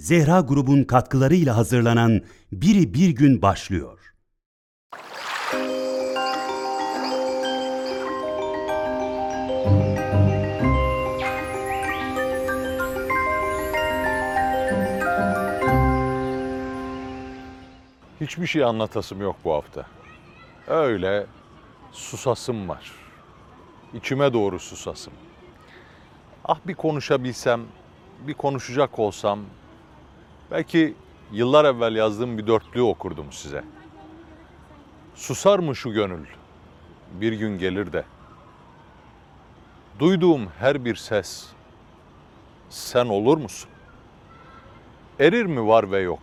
[0.00, 2.20] Zehra grubun katkılarıyla hazırlanan
[2.52, 3.98] Biri Bir Gün başlıyor.
[18.20, 19.86] Hiçbir şey anlatasım yok bu hafta.
[20.66, 21.26] Öyle
[21.92, 22.92] susasım var.
[23.94, 25.12] İçime doğru susasım.
[26.44, 27.60] Ah bir konuşabilsem,
[28.26, 29.40] bir konuşacak olsam,
[30.50, 30.94] belki
[31.32, 33.64] yıllar evvel yazdığım bir dörtlüğü okurdum size.
[35.14, 36.26] Susar mı şu gönül?
[37.12, 38.04] Bir gün gelir de.
[39.98, 41.46] Duyduğum her bir ses,
[42.68, 43.70] sen olur musun?
[45.20, 46.20] Erir mi var ve yok?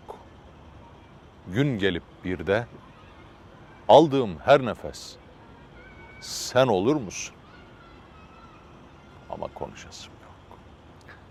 [1.54, 2.68] gün gelip bir de
[3.88, 5.16] aldığım her nefes
[6.22, 7.36] sen olur musun?
[9.30, 10.59] Ama konuşasım yok.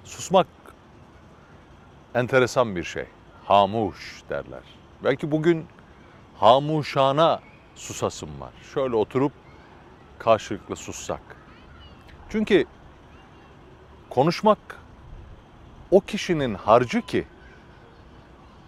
[0.04, 0.46] Susmak
[2.16, 3.06] enteresan bir şey.
[3.44, 4.62] Hamuş derler.
[5.04, 5.66] Belki bugün
[6.38, 7.40] hamuşana
[7.74, 8.52] susasım var.
[8.74, 9.32] Şöyle oturup
[10.18, 11.20] karşılıklı sussak.
[12.28, 12.64] Çünkü
[14.10, 14.58] konuşmak
[15.90, 17.26] o kişinin harcı ki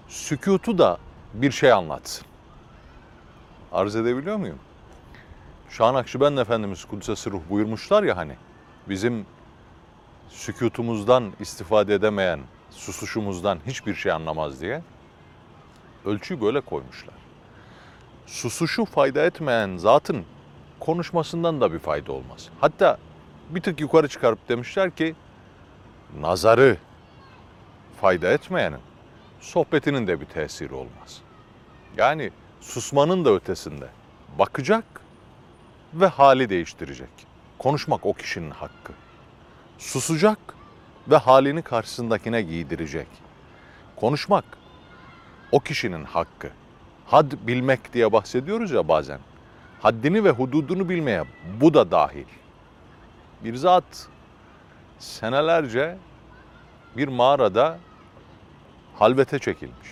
[0.08, 0.98] sükutu da
[1.34, 2.26] bir şey anlatsın.
[3.72, 4.58] Arz edebiliyor muyum?
[5.70, 8.36] Şah Nakşibend Efendimiz Kudsesi Ruh buyurmuşlar ya hani
[8.88, 9.26] bizim
[10.28, 14.82] sükutumuzdan istifade edemeyen, susuşumuzdan hiçbir şey anlamaz diye
[16.04, 17.14] ölçüyü böyle koymuşlar.
[18.26, 20.24] Susuşu fayda etmeyen zatın
[20.80, 22.48] konuşmasından da bir fayda olmaz.
[22.60, 22.98] Hatta
[23.50, 25.14] bir tık yukarı çıkarıp demişler ki
[26.20, 26.76] nazarı
[28.00, 28.80] fayda etmeyenin
[29.40, 31.22] sohbetinin de bir tesiri olmaz.
[31.96, 33.88] Yani susmanın da ötesinde
[34.38, 34.84] bakacak
[35.94, 37.10] ve hali değiştirecek.
[37.58, 38.92] Konuşmak o kişinin hakkı.
[39.78, 40.38] Susacak
[41.10, 43.06] ve halini karşısındakine giydirecek.
[43.96, 44.44] Konuşmak
[45.52, 46.50] o kişinin hakkı.
[47.06, 49.18] Had bilmek diye bahsediyoruz ya bazen.
[49.80, 51.24] Haddini ve hududunu bilmeye
[51.60, 52.26] bu da dahil.
[53.44, 54.08] Bir zat
[54.98, 55.98] senelerce
[56.96, 57.78] bir mağarada
[58.98, 59.88] halvete çekilmiş.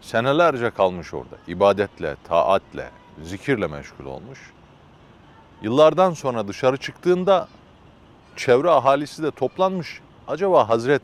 [0.00, 1.36] Senelerce kalmış orada.
[1.48, 2.90] ibadetle, taatle,
[3.22, 4.52] zikirle meşgul olmuş.
[5.62, 7.48] Yıllardan sonra dışarı çıktığında
[8.36, 10.00] çevre ahalisi de toplanmış.
[10.28, 11.02] Acaba Hazret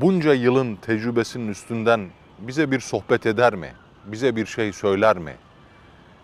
[0.00, 3.72] bunca yılın tecrübesinin üstünden bize bir sohbet eder mi?
[4.04, 5.36] Bize bir şey söyler mi?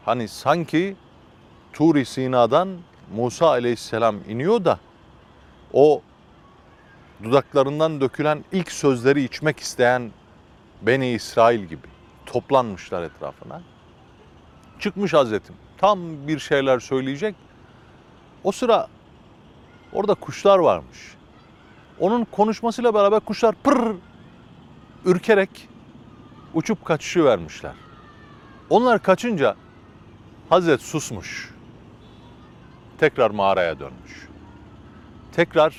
[0.04, 0.96] Hani sanki
[1.72, 2.68] Tur-i Sina'dan
[3.14, 4.78] Musa aleyhisselam iniyor da
[5.72, 6.02] o
[7.22, 10.10] dudaklarından dökülen ilk sözleri içmek isteyen
[10.82, 11.86] Beni İsrail gibi
[12.26, 13.62] toplanmışlar etrafına.
[14.78, 15.54] Çıkmış Hazretim.
[15.78, 17.34] Tam bir şeyler söyleyecek.
[18.44, 18.88] O sıra
[19.92, 20.98] orada kuşlar varmış.
[21.98, 23.78] Onun konuşmasıyla beraber kuşlar pır
[25.04, 25.68] ürkerek
[26.54, 27.72] uçup kaçışı vermişler.
[28.70, 29.56] Onlar kaçınca
[30.48, 31.54] Hazret susmuş.
[32.98, 34.28] Tekrar mağaraya dönmüş.
[35.32, 35.76] Tekrar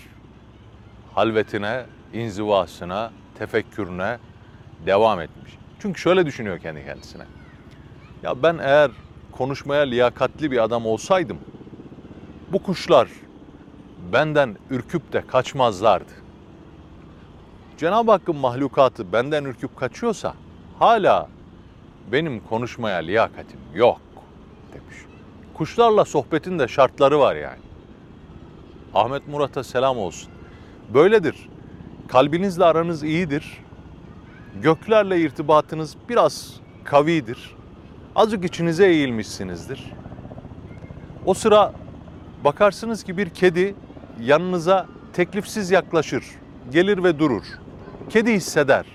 [1.16, 4.18] halvetine, inzivasına, tefekkürüne
[4.86, 5.58] devam etmiş.
[5.80, 7.24] Çünkü şöyle düşünüyor kendi kendisine.
[8.24, 8.92] Ya ben eğer
[9.32, 11.38] konuşmaya liyakatli bir adam olsaydım
[12.52, 13.08] bu kuşlar
[14.14, 16.12] benden ürküp de kaçmazlardı.
[17.78, 20.34] Cenab-ı Hakk'ın mahlukatı benden ürküp kaçıyorsa
[20.80, 21.28] hala
[22.12, 24.02] benim konuşmaya liyakatim yok
[24.74, 24.98] demiş.
[25.54, 27.60] Kuşlarla sohbetin de şartları var yani.
[28.94, 30.30] Ahmet Murat'a selam olsun.
[30.94, 31.50] Böyledir.
[32.08, 33.64] Kalbinizle aranız iyidir.
[34.62, 37.56] Göklerle irtibatınız biraz kavidir.
[38.16, 39.94] Azıcık içinize eğilmişsinizdir.
[41.26, 41.74] O sıra
[42.44, 43.76] bakarsınız ki bir kedi
[44.20, 46.24] yanınıza teklifsiz yaklaşır,
[46.72, 47.44] gelir ve durur.
[48.10, 48.86] Kedi hisseder.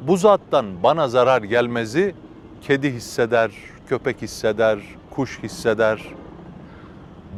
[0.00, 2.14] Bu zattan bana zarar gelmezi
[2.62, 3.50] kedi hisseder,
[3.88, 4.78] köpek hisseder,
[5.10, 6.02] kuş hisseder.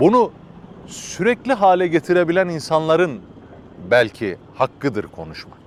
[0.01, 0.33] Bunu
[0.87, 3.21] sürekli hale getirebilen insanların
[3.91, 5.59] belki hakkıdır konuşmak.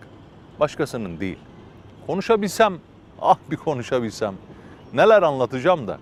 [0.59, 1.39] Başkasının değil.
[2.07, 2.73] Konuşabilsem,
[3.21, 4.33] ah bir konuşabilsem
[4.93, 5.97] neler anlatacağım da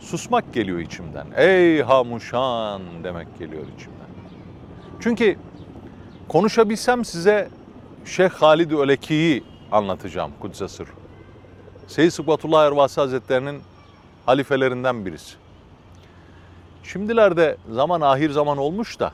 [0.00, 1.26] susmak geliyor içimden.
[1.36, 3.97] Ey hamuşan demek geliyor içimden.
[5.00, 5.36] Çünkü
[6.28, 7.48] konuşabilsem size
[8.04, 10.88] Şeyh Halid-i Öleki'yi anlatacağım Kudüs'e sır.
[11.86, 13.62] Seyyid Sıkbatullah Ervasi Hazretleri'nin
[14.26, 15.34] halifelerinden birisi.
[16.82, 19.12] Şimdilerde zaman ahir zaman olmuş da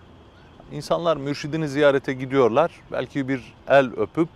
[0.73, 2.71] insanlar mürşidini ziyarete gidiyorlar.
[2.93, 4.29] Belki bir el öpüp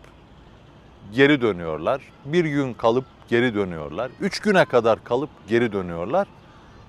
[1.13, 2.03] geri dönüyorlar.
[2.25, 4.11] Bir gün kalıp geri dönüyorlar.
[4.21, 6.29] Üç güne kadar kalıp geri dönüyorlar.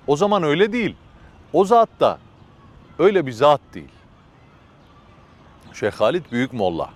[0.06, 0.96] O zaman öyle değil.
[1.52, 2.18] O zat da
[2.98, 3.99] öyle bir zat değil.
[5.74, 6.90] Şeyh Halid Büyük Molla.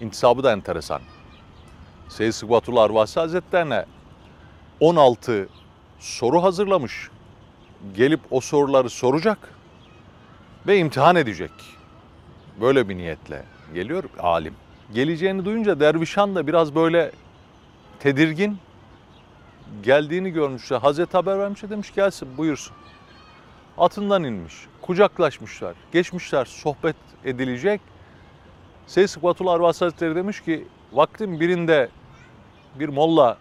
[0.00, 1.00] intisabı da enteresan.
[2.08, 3.86] Seyyid Sıkvatullah Arvasi Hazretlerine
[4.80, 5.48] 16
[5.98, 7.10] soru hazırlamış.
[7.96, 9.54] Gelip o soruları soracak
[10.66, 11.50] ve imtihan edecek.
[12.60, 13.44] Böyle bir niyetle
[13.74, 14.54] geliyor alim.
[14.94, 17.12] Geleceğini duyunca Dervişan da biraz böyle
[18.00, 18.58] tedirgin
[19.82, 20.78] geldiğini görmüşler.
[20.78, 22.76] Hazreti haber vermiş demiş gelsin buyursun.
[23.78, 27.80] Atından inmiş, kucaklaşmışlar, geçmişler, sohbet edilecek.
[28.86, 31.88] Seyyid Sıkvatullah Arvasi Hazretleri demiş ki vaktin birinde
[32.74, 33.38] bir molla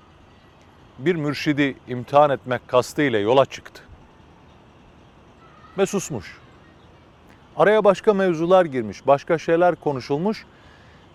[1.00, 3.84] bir mürşidi imtihan etmek kastıyla yola çıktı.
[5.78, 6.38] Ve susmuş.
[7.56, 10.46] Araya başka mevzular girmiş, başka şeyler konuşulmuş.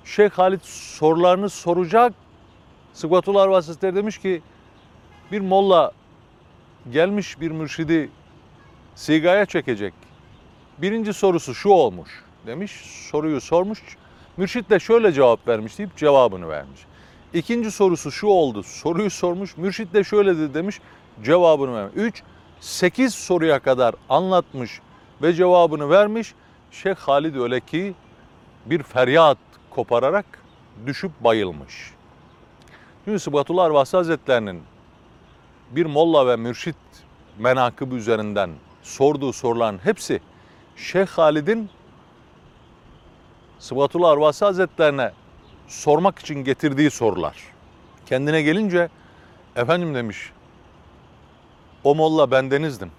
[0.05, 2.13] Şeyh Halit sorularını soracak.
[2.93, 4.43] Sıkvatullah Arvasi Hazretleri demiş ki
[5.33, 5.93] bir molla
[6.93, 8.11] gelmiş bir mürşidi
[8.95, 10.06] sigaya çekecek.
[10.79, 12.11] Birinci sorusu şu olmuş
[12.47, 12.73] demiş.
[13.11, 13.81] Soruyu sormuş.
[14.37, 16.81] Mürşit de şöyle cevap vermiş deyip cevabını vermiş.
[17.35, 18.63] İkinci sorusu şu oldu.
[18.63, 19.57] Soruyu sormuş.
[19.57, 20.81] Mürşit de şöyle dedi demiş.
[21.25, 21.93] Cevabını vermiş.
[21.97, 22.23] Üç,
[22.61, 24.81] sekiz soruya kadar anlatmış
[25.23, 26.35] ve cevabını vermiş.
[26.71, 27.95] Şeyh Halid öyle ki
[28.67, 29.39] bir feryat
[29.71, 30.27] kopararak
[30.87, 31.93] düşüp bayılmış.
[33.05, 34.63] Şimdi Sıbatullah Arvasi Hazretlerinin
[35.71, 36.77] bir molla ve mürşit
[37.39, 38.51] menakıbı üzerinden
[38.83, 40.21] sorduğu soruların hepsi
[40.77, 41.71] Şeyh Halid'in
[43.59, 45.13] Sıbatullah Arvasi Hazretlerine
[45.69, 47.37] sormak için getirdiği sorular.
[48.07, 48.89] Kendine gelince
[49.57, 50.33] efendim demiş
[51.85, 52.91] o molla bendenizdim.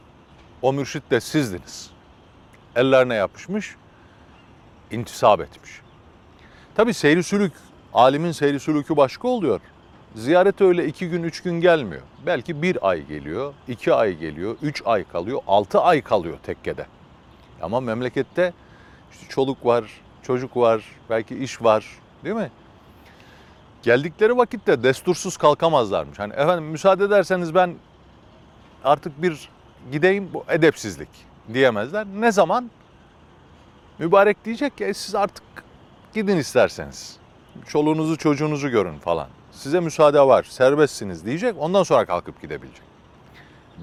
[0.61, 1.89] O mürşit de sizdiniz.
[2.75, 3.75] Ellerine yapışmış,
[4.91, 5.71] intisap etmiş.
[6.75, 7.53] Tabi seyri sülük,
[7.93, 9.59] alimin seyri sülükü başka oluyor.
[10.15, 12.01] Ziyaret öyle iki gün, üç gün gelmiyor.
[12.25, 16.85] Belki bir ay geliyor, iki ay geliyor, üç ay kalıyor, altı ay kalıyor tekkede.
[17.61, 18.53] Ama memlekette
[19.11, 19.83] işte çoluk var,
[20.23, 21.85] çocuk var, belki iş var
[22.23, 22.51] değil mi?
[23.83, 26.19] Geldikleri vakitte destursuz kalkamazlarmış.
[26.19, 27.75] Hani efendim müsaade ederseniz ben
[28.83, 29.49] artık bir
[29.91, 31.09] gideyim bu edepsizlik
[31.53, 32.07] diyemezler.
[32.19, 32.71] Ne zaman?
[33.99, 35.43] Mübarek diyecek ki "E, siz artık
[36.13, 37.17] gidin isterseniz.
[37.67, 39.27] Çoluğunuzu çocuğunuzu görün falan.
[39.51, 41.55] Size müsaade var, serbestsiniz diyecek.
[41.59, 42.81] Ondan sonra kalkıp gidebilecek.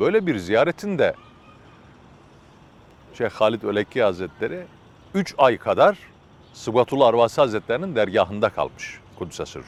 [0.00, 1.14] Böyle bir ziyaretin de
[3.18, 4.66] Şeyh Halid Ölekki Hazretleri
[5.14, 5.98] 3 ay kadar
[6.52, 9.64] Sıbatullah Arvasi Hazretlerinin dergahında kalmış Kudüs'e sırrı.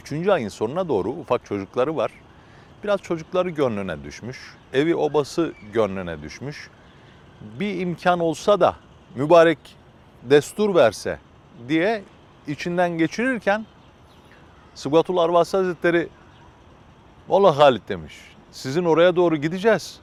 [0.00, 2.10] Üçüncü ayın sonuna doğru ufak çocukları var.
[2.84, 4.54] Biraz çocukları gönlüne düşmüş.
[4.72, 6.70] Evi obası gönlüne düşmüş.
[7.40, 8.76] Bir imkan olsa da
[9.14, 9.58] mübarek
[10.22, 11.18] destur verse
[11.68, 12.02] diye
[12.46, 13.66] içinden geçirirken
[14.74, 16.08] Sıbatullah Arvasi Hazretleri
[17.28, 18.14] Vallahi Halit demiş.
[18.50, 20.00] Sizin oraya doğru gideceğiz.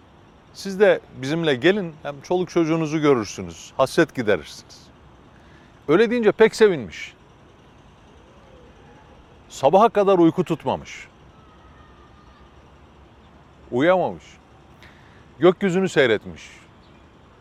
[0.53, 3.73] Siz de bizimle gelin hem çoluk çocuğunuzu görürsünüz.
[3.77, 4.87] Hasret giderirsiniz.
[5.87, 7.13] Öyle deyince pek sevinmiş.
[9.49, 11.07] Sabaha kadar uyku tutmamış.
[13.71, 14.23] Uyuyamamış.
[15.39, 16.43] Gökyüzünü seyretmiş.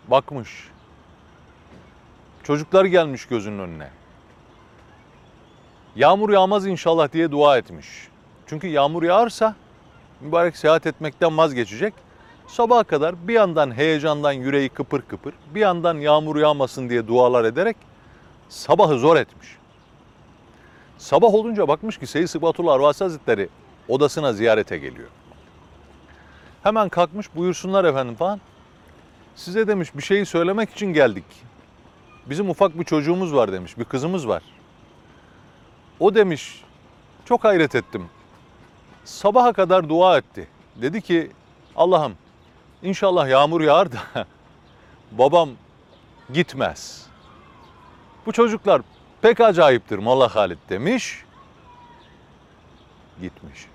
[0.08, 0.69] Bakmış.
[2.43, 3.91] Çocuklar gelmiş gözünün önüne.
[5.97, 8.08] Yağmur yağmaz inşallah diye dua etmiş.
[8.47, 9.55] Çünkü yağmur yağarsa
[10.20, 11.94] mübarek seyahat etmekten vazgeçecek.
[12.48, 17.76] Sabaha kadar bir yandan heyecandan yüreği kıpır kıpır, bir yandan yağmur yağmasın diye dualar ederek
[18.48, 19.56] sabahı zor etmiş.
[20.98, 23.48] Sabah olunca bakmış ki Seyyid Sıbatullah Arvasi Hazretleri
[23.88, 25.08] odasına ziyarete geliyor.
[26.62, 28.41] Hemen kalkmış buyursunlar efendim falan.
[29.34, 31.24] Size demiş bir şeyi söylemek için geldik.
[32.26, 34.43] Bizim ufak bir çocuğumuz var demiş, bir kızımız var.
[36.00, 36.65] O demiş,
[37.24, 38.06] çok hayret ettim.
[39.05, 40.48] Sabaha kadar dua etti.
[40.76, 41.31] Dedi ki,
[41.76, 42.12] Allah'ım
[42.86, 43.98] inşallah yağmur yağar da
[45.12, 45.50] babam
[46.32, 47.06] gitmez.
[48.26, 48.82] Bu çocuklar
[49.22, 51.24] pek acayiptir Molla Halit demiş.
[53.20, 53.66] Gitmiş.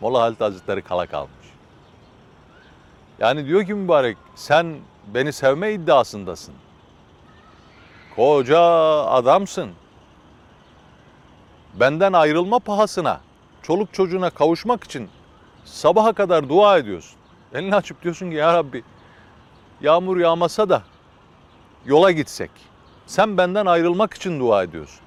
[0.00, 1.32] Molla Halit Hazretleri kala kalmış.
[3.18, 4.76] Yani diyor ki mübarek sen
[5.06, 6.54] beni sevme iddiasındasın.
[8.16, 8.60] Koca
[9.04, 9.70] adamsın.
[11.74, 13.20] Benden ayrılma pahasına,
[13.62, 15.08] çoluk çocuğuna kavuşmak için
[15.64, 17.17] sabaha kadar dua ediyorsun.
[17.54, 18.84] Elini açıp diyorsun ki ya Rabbi
[19.80, 20.82] yağmur yağmasa da
[21.86, 22.50] yola gitsek.
[23.06, 25.00] Sen benden ayrılmak için dua ediyorsun.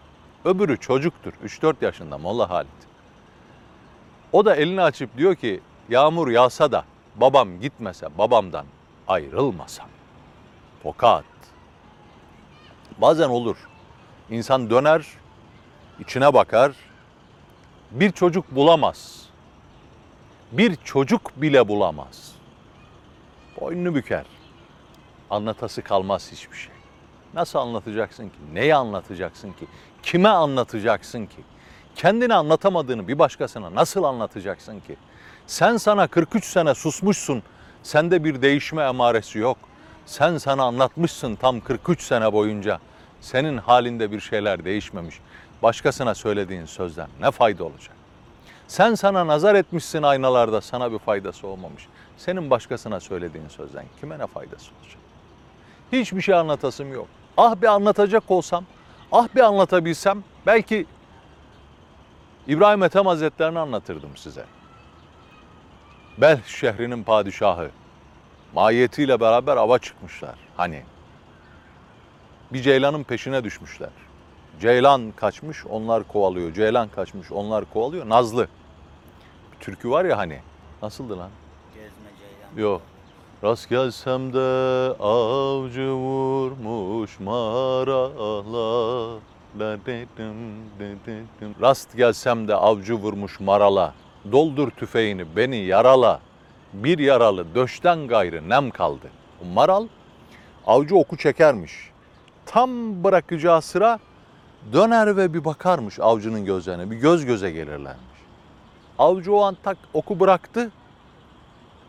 [0.46, 1.34] Öbürü çocuktur.
[1.46, 2.72] 3-4 yaşında Molla Halit.
[4.32, 8.66] O da elini açıp diyor ki yağmur yağsa da babam gitmese, babamdan
[9.08, 9.88] ayrılmasam.
[10.84, 11.26] Tokat.
[12.98, 13.58] Bazen olur.
[14.30, 15.08] İnsan döner,
[16.00, 16.72] içine bakar.
[17.92, 19.21] Bir çocuk bulamaz.
[20.52, 22.32] Bir çocuk bile bulamaz.
[23.62, 24.26] Boynunu büker.
[25.30, 26.74] Anlatası kalmaz hiçbir şey.
[27.34, 28.36] Nasıl anlatacaksın ki?
[28.54, 29.68] Neyi anlatacaksın ki?
[30.04, 31.38] Kime anlatacaksın ki?
[31.96, 34.96] Kendini anlatamadığını bir başkasına nasıl anlatacaksın ki?
[35.48, 37.44] Sen sana 43 sene susmuşsun.
[37.84, 39.58] Sende bir değişme emaresi yok.
[40.06, 42.80] Sen sana anlatmışsın tam 43 sene boyunca.
[43.22, 45.20] Senin halinde bir şeyler değişmemiş.
[45.64, 48.01] Başkasına söylediğin sözden ne fayda olacak?
[48.72, 51.88] Sen sana nazar etmişsin aynalarda sana bir faydası olmamış.
[52.18, 54.98] Senin başkasına söylediğin sözden kime ne faydası olacak?
[55.92, 57.08] Hiçbir şey anlatasım yok.
[57.38, 58.66] Ah bir anlatacak olsam,
[59.12, 60.86] ah bir anlatabilsem belki
[62.48, 64.46] İbrahim Ethem Hazretlerini anlatırdım size.
[66.18, 67.70] Belh şehrinin padişahı.
[68.54, 70.36] Mahiyetiyle beraber ava çıkmışlar.
[70.58, 70.84] Hani
[72.54, 73.90] bir ceylanın peşine düşmüşler.
[74.62, 76.54] Ceylan kaçmış, onlar kovalıyor.
[76.54, 78.10] Ceylan kaçmış, onlar kovalıyor.
[78.10, 78.48] Nazlı.
[79.62, 80.40] Türkü var ya hani.
[80.82, 81.30] Nasıldı lan?
[81.76, 82.70] Gezme ceylan.
[82.70, 82.82] Yok.
[83.44, 84.40] Rast gelsem de
[85.00, 88.12] avcı vurmuş marala.
[91.62, 93.94] Rast gelsem de avcı vurmuş marala.
[94.32, 96.20] Doldur tüfeğini beni yarala.
[96.74, 99.10] Bir yaralı döşten gayrı nem kaldı.
[99.42, 99.88] O maral
[100.68, 101.92] avcı oku çekermiş.
[102.46, 104.00] Tam bırakacağı sıra
[104.74, 106.92] döner ve bir bakarmış avcının gözlerine.
[106.92, 108.11] Bir göz göze gelirlermiş.
[109.02, 110.72] Avcı o an tak oku bıraktı.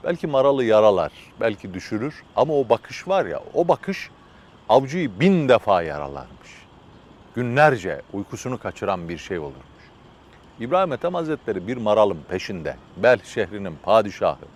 [0.04, 4.10] Belki maralı yaralar, belki düşürür ama o bakış var ya, o bakış
[4.68, 6.50] avcıyı bin defa yaralarmış.
[7.34, 9.82] Günlerce uykusunu kaçıran bir şey olurmuş.
[10.60, 14.46] İbrahim Ethem Hazretleri bir maralın peşinde, Bel şehrinin padişahı.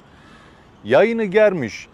[0.85, 1.89] Yayını germiş,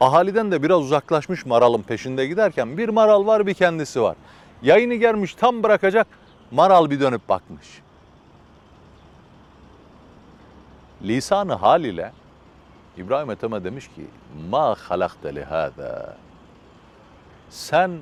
[0.00, 4.16] ahaliden de biraz uzaklaşmış maralın peşinde giderken bir maral var bir kendisi var.
[4.62, 6.06] Yayını germiş tam bırakacak,
[6.50, 7.83] maral bir dönüp bakmış.
[11.04, 12.12] Lisanı hal ile
[12.96, 14.06] İbrahim Ethem'e demiş ki
[14.50, 16.16] ma halakte lihâzâ
[17.50, 18.00] sen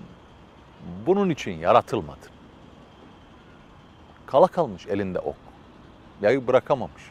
[1.07, 2.31] bunun için yaratılmadın.
[4.27, 5.37] Kala kalmış elinde ok.
[6.23, 7.03] Yayı bırakamamış.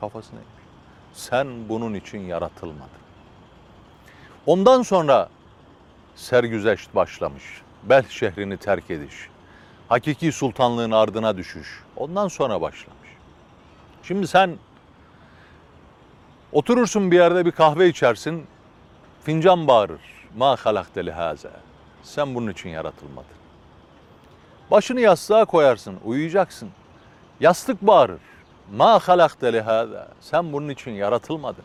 [0.00, 0.64] Kafasına eğmiş.
[1.12, 3.00] Sen bunun için yaratılmadın.
[4.46, 5.28] Ondan sonra
[6.16, 7.62] sergüzeşt başlamış.
[7.82, 9.28] Bel şehrini terk ediş.
[9.88, 11.82] Hakiki sultanlığın ardına düşüş.
[11.96, 12.99] Ondan sonra başlamış.
[14.02, 14.58] Şimdi sen
[16.52, 18.46] Oturursun bir yerde bir kahve içersin.
[19.24, 20.00] Fincan bağırır.
[20.36, 21.50] Ma halakte lihaza.
[22.02, 23.40] Sen bunun için yaratılmadın.
[24.70, 26.70] Başını yastığa koyarsın, uyuyacaksın.
[27.40, 28.20] Yastık bağırır.
[28.76, 30.08] Ma halakte lihaza.
[30.20, 31.64] Sen bunun için yaratılmadın.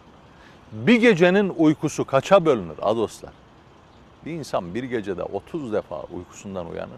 [0.72, 3.34] Bir gecenin uykusu kaça bölünür a dostlar?
[4.26, 6.92] Bir insan bir gecede 30 defa uykusundan uyanır.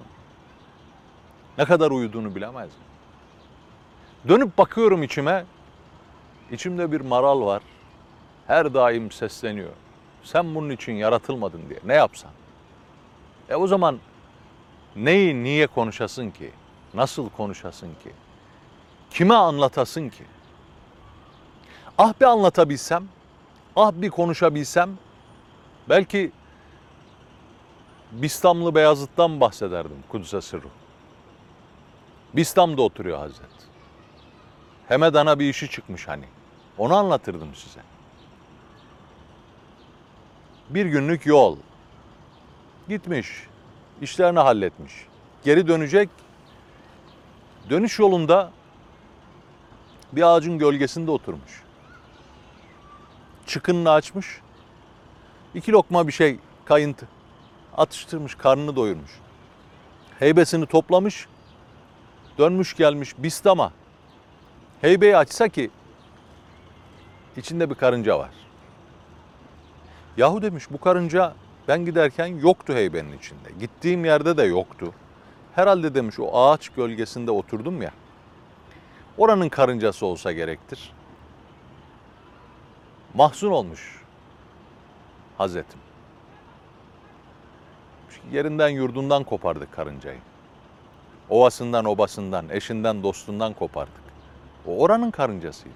[1.57, 2.67] Ne kadar uyuduğunu bilemez.
[2.67, 2.96] mi?
[4.27, 5.45] Dönüp bakıyorum içime.
[6.51, 7.61] İçimde bir maral var.
[8.47, 9.69] Her daim sesleniyor.
[10.23, 11.79] Sen bunun için yaratılmadın diye.
[11.85, 12.31] Ne yapsan?
[13.49, 13.99] E o zaman
[14.95, 16.51] neyi niye konuşasın ki?
[16.93, 18.11] Nasıl konuşasın ki?
[19.09, 20.23] Kime anlatasın ki?
[21.97, 23.03] Ah bir anlatabilsem,
[23.75, 24.89] ah bir konuşabilsem
[25.89, 26.31] belki
[28.11, 30.67] Bistamlı Beyazıt'tan bahsederdim Kudüs'e sırrı.
[32.33, 33.66] Bistam'da oturuyor Hazret.
[34.87, 36.25] Hemedan'a bir işi çıkmış hani.
[36.77, 37.79] Onu anlatırdım size.
[40.69, 41.57] Bir günlük yol.
[42.89, 43.47] Gitmiş,
[44.01, 44.93] işlerini halletmiş.
[45.43, 46.09] Geri dönecek.
[47.69, 48.51] Dönüş yolunda
[50.11, 51.63] bir ağacın gölgesinde oturmuş.
[53.45, 54.41] Çıkınını açmış.
[55.55, 57.07] İki lokma bir şey kayıntı.
[57.77, 59.11] Atıştırmış, karnını doyurmuş.
[60.19, 61.27] Heybesini toplamış.
[62.37, 63.71] Dönmüş gelmiş Bistam'a.
[64.81, 65.69] Heybeyi açsa ki
[67.37, 68.29] içinde bir karınca var.
[70.17, 71.33] Yahu demiş bu karınca
[71.67, 73.49] ben giderken yoktu heybenin içinde.
[73.59, 74.93] Gittiğim yerde de yoktu.
[75.55, 77.91] Herhalde demiş o ağaç gölgesinde oturdum ya.
[79.17, 80.93] Oranın karıncası olsa gerektir.
[83.13, 84.03] Mahzun olmuş
[85.37, 85.79] Hazretim.
[88.31, 90.19] Yerinden yurdundan kopardık karıncayı.
[91.29, 94.06] Ovasından obasından, eşinden dostundan kopardık.
[94.67, 95.75] O oranın karıncasıydı.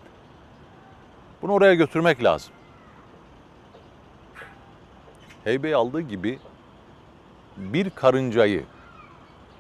[1.42, 2.54] Bunu oraya götürmek lazım.
[5.44, 6.40] Heybeyi aldığı gibi
[7.58, 8.64] bir karıncayı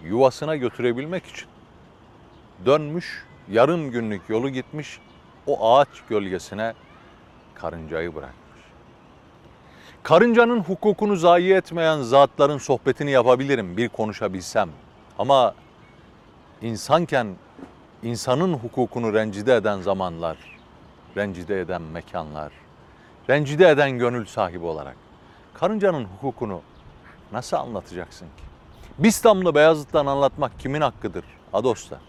[0.04, 1.48] yuvasına götürebilmek için
[2.66, 5.00] dönmüş, yarım günlük yolu gitmiş,
[5.48, 6.74] o ağaç gölgesine
[7.56, 8.62] karıncayı bırakmış.
[10.04, 14.70] Karıncanın hukukunu zayi etmeyen zatların sohbetini yapabilirim bir konuşabilsem.
[15.20, 15.56] Ama
[16.62, 17.36] insanken
[18.04, 20.38] insanın hukukunu rencide eden zamanlar,
[21.18, 22.52] rencide eden mekanlar,
[23.30, 24.96] rencide eden gönül sahibi olarak
[25.54, 26.62] karıncanın hukukunu
[27.32, 28.44] Nasıl anlatacaksın ki?
[29.00, 31.26] Bistamlı Beyazıt'tan anlatmak kimin hakkıdır?
[31.54, 32.00] Ados'ta.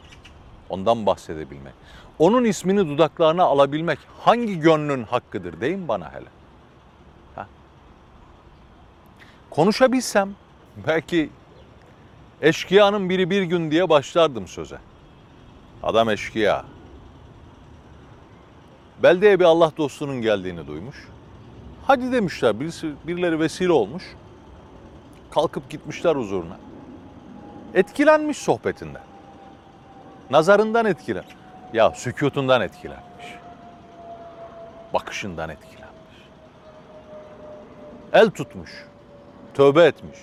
[0.68, 1.72] Ondan bahsedebilmek.
[2.18, 6.28] Onun ismini dudaklarına alabilmek hangi gönlün hakkıdır deyin bana hele.
[7.34, 7.46] Ha?
[9.50, 10.34] Konuşabilsem
[10.86, 11.30] belki
[12.42, 14.78] eşkıyanın biri bir gün diye başlardım söze.
[15.82, 16.64] Adam eşkıya.
[19.02, 21.08] Beldeye bir Allah dostunun geldiğini duymuş.
[21.86, 24.04] Hadi demişler birisi, birileri vesile olmuş.
[25.30, 26.56] Kalkıp gitmişler huzuruna.
[27.74, 29.02] Etkilenmiş sohbetinden.
[30.30, 31.24] Nazarından etkilen.
[31.72, 33.26] Ya sükutundan etkilenmiş.
[34.94, 35.82] Bakışından etkilenmiş.
[38.12, 38.70] El tutmuş.
[39.54, 40.18] Tövbe etmiş.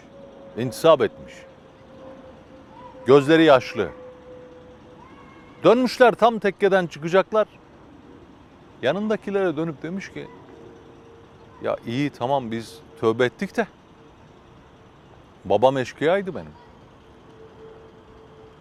[0.57, 1.33] intisap etmiş.
[3.05, 3.89] Gözleri yaşlı.
[5.63, 7.47] Dönmüşler tam tekkeden çıkacaklar.
[8.81, 10.27] Yanındakilere dönüp demiş ki
[11.63, 13.67] ya iyi tamam biz tövbe ettik de
[15.45, 16.51] babam eşkıyaydı benim.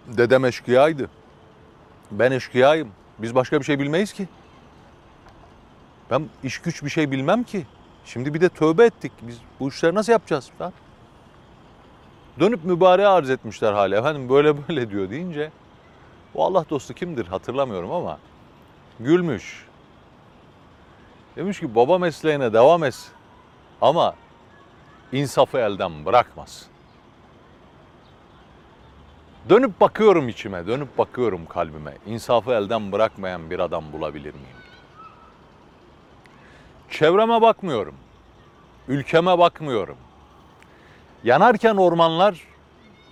[0.07, 1.11] Dedem eşkıyaydı.
[2.11, 2.89] Ben eşkıyayım.
[3.19, 4.29] Biz başka bir şey bilmeyiz ki.
[6.11, 7.67] Ben iş güç bir şey bilmem ki.
[8.05, 9.13] Şimdi bir de tövbe ettik.
[9.23, 10.51] Biz bu işleri nasıl yapacağız?
[10.59, 10.73] falan.
[12.41, 13.95] Dönüp mübareğe arz etmişler hali.
[13.95, 15.51] Efendim böyle böyle diyor deyince
[16.39, 18.19] o Allah dostu kimdir hatırlamıyorum ama
[19.01, 19.67] gülmüş.
[21.37, 23.13] Demiş ki baba mesleğine devam et
[23.81, 24.15] ama
[25.13, 26.67] insafı elden bırakmaz.
[29.49, 31.97] Dönüp bakıyorum içime, dönüp bakıyorum kalbime.
[32.07, 34.59] İnsafı elden bırakmayan bir adam bulabilir miyim?
[36.91, 37.95] Çevreme bakmıyorum.
[38.89, 39.97] Ülkeme bakmıyorum.
[41.25, 42.45] Yanarken ormanlar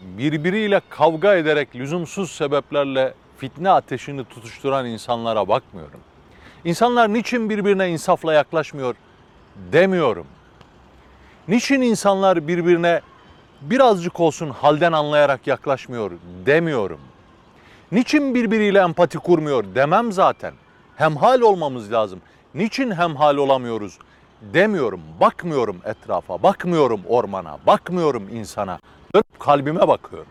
[0.01, 6.01] birbiriyle kavga ederek lüzumsuz sebeplerle fitne ateşini tutuşturan insanlara bakmıyorum.
[6.65, 8.95] İnsanlar niçin birbirine insafla yaklaşmıyor
[9.73, 10.27] demiyorum.
[11.49, 13.01] Niçin insanlar birbirine
[13.61, 16.11] birazcık olsun halden anlayarak yaklaşmıyor
[16.47, 17.01] demiyorum.
[17.93, 20.55] Niçin birbiriyle empati kurmuyor demem zaten.
[20.97, 22.21] Hemhal olmamız lazım.
[22.55, 23.99] Niçin hemhal olamıyoruz
[24.43, 25.01] demiyorum.
[25.21, 28.79] Bakmıyorum etrafa, bakmıyorum ormana, bakmıyorum insana.
[29.17, 30.29] Dönüp kalbime bakıyorum.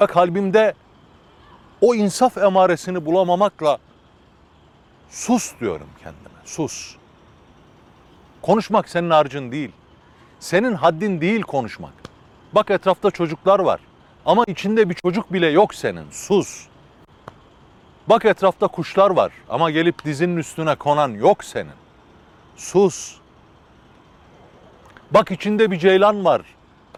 [0.00, 0.74] Ve kalbimde
[1.80, 3.78] o insaf emaresini bulamamakla
[5.10, 6.40] sus diyorum kendime.
[6.44, 6.96] Sus.
[8.42, 9.72] Konuşmak senin harcın değil.
[10.40, 11.92] Senin haddin değil konuşmak.
[12.52, 13.80] Bak etrafta çocuklar var.
[14.26, 16.10] Ama içinde bir çocuk bile yok senin.
[16.10, 16.66] Sus.
[18.06, 21.74] Bak etrafta kuşlar var ama gelip dizinin üstüne konan yok senin.
[22.56, 23.16] Sus.
[25.10, 26.42] Bak içinde bir ceylan var.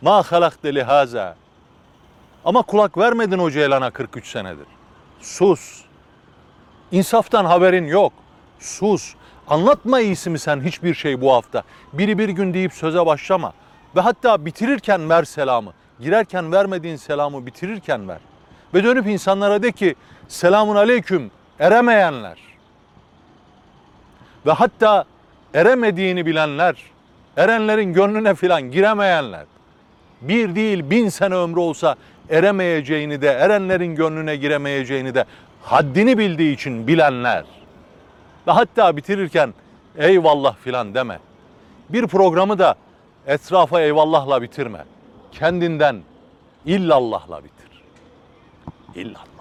[0.02, 1.36] Ma halakte lihaza.
[2.44, 4.66] Ama kulak vermedin o ceylana 43 senedir.
[5.20, 5.84] Sus.
[6.92, 8.12] İnsaftan haberin yok.
[8.60, 9.14] Sus.
[9.48, 11.62] Anlatma iyisi mi sen hiçbir şey bu hafta.
[11.92, 13.52] Biri bir gün deyip söze başlama.
[13.96, 15.72] Ve hatta bitirirken ver selamı.
[16.00, 18.18] Girerken vermediğin selamı bitirirken ver.
[18.74, 19.94] Ve dönüp insanlara de ki
[20.28, 22.38] selamun aleyküm eremeyenler.
[24.46, 25.04] Ve hatta
[25.54, 26.76] eremediğini bilenler,
[27.36, 29.44] erenlerin gönlüne filan giremeyenler.
[30.20, 31.96] Bir değil bin sene ömrü olsa
[32.30, 35.24] eremeyeceğini de, erenlerin gönlüne giremeyeceğini de
[35.62, 37.44] haddini bildiği için bilenler.
[38.46, 39.54] Ve hatta bitirirken
[39.96, 41.18] eyvallah filan deme.
[41.88, 42.74] Bir programı da
[43.26, 44.84] etrafa eyvallahla bitirme.
[45.32, 45.96] Kendinden
[46.66, 47.82] illallahla bitir.
[48.94, 49.33] İllallah.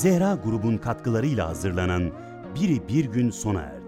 [0.00, 2.10] Zehra grubun katkılarıyla hazırlanan
[2.54, 3.79] Biri Bir Gün sona erdi.